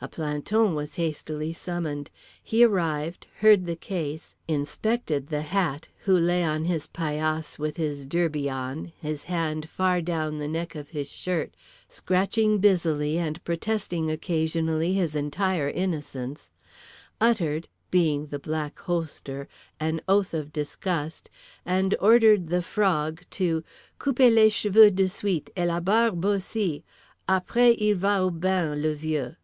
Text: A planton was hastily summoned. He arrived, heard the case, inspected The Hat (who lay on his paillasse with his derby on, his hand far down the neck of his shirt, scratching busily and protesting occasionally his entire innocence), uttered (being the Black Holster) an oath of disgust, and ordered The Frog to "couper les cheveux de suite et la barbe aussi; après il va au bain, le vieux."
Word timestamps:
A 0.00 0.08
planton 0.08 0.74
was 0.74 0.96
hastily 0.96 1.52
summoned. 1.52 2.10
He 2.42 2.64
arrived, 2.64 3.26
heard 3.40 3.64
the 3.64 3.76
case, 3.76 4.34
inspected 4.48 5.28
The 5.28 5.42
Hat 5.42 5.88
(who 6.04 6.14
lay 6.14 6.42
on 6.42 6.64
his 6.64 6.86
paillasse 6.86 7.58
with 7.58 7.76
his 7.76 8.06
derby 8.06 8.48
on, 8.48 8.92
his 9.00 9.24
hand 9.24 9.68
far 9.68 10.00
down 10.00 10.38
the 10.38 10.48
neck 10.48 10.74
of 10.74 10.90
his 10.90 11.10
shirt, 11.10 11.54
scratching 11.86 12.58
busily 12.58 13.18
and 13.18 13.42
protesting 13.44 14.10
occasionally 14.10 14.94
his 14.94 15.14
entire 15.14 15.68
innocence), 15.68 16.50
uttered 17.20 17.68
(being 17.90 18.26
the 18.26 18.38
Black 18.38 18.78
Holster) 18.80 19.48
an 19.80 20.00
oath 20.08 20.32
of 20.32 20.52
disgust, 20.52 21.28
and 21.64 21.94
ordered 22.00 22.48
The 22.48 22.62
Frog 22.62 23.22
to 23.32 23.62
"couper 23.98 24.30
les 24.30 24.50
cheveux 24.50 24.90
de 24.90 25.08
suite 25.08 25.50
et 25.56 25.68
la 25.68 25.80
barbe 25.80 26.22
aussi; 26.24 26.84
après 27.28 27.76
il 27.78 27.96
va 27.96 28.18
au 28.20 28.30
bain, 28.30 28.70
le 28.80 28.94
vieux." 28.94 29.36